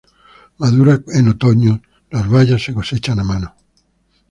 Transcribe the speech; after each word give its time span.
Madura 0.57 0.99
en 1.13 1.27
otoño, 1.27 1.79
las 2.09 2.27
bayas 2.27 2.63
se 2.63 2.73
cosechan 2.73 3.19
a 3.19 3.23
mano. 3.23 3.55